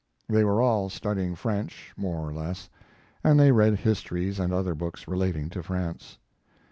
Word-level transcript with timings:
They 0.27 0.43
were 0.43 0.63
all 0.63 0.89
studying 0.89 1.35
French, 1.35 1.93
more 1.95 2.27
or 2.27 2.33
less, 2.33 2.71
and 3.23 3.39
they 3.39 3.51
read 3.51 3.75
histories 3.75 4.39
and 4.39 4.51
other 4.51 4.73
books 4.73 5.07
relating 5.07 5.47
to 5.51 5.61
France. 5.61 6.17